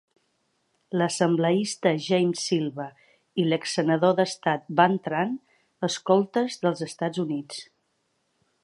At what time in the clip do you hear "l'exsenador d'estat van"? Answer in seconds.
3.51-4.99